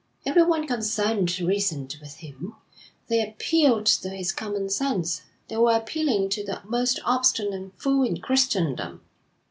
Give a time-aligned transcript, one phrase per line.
[0.25, 2.55] Everyone concerned reasoned with him;
[3.07, 8.19] they appealed to his common sense; they were appealing to the most obstinate fool in
[8.19, 9.01] Christendom.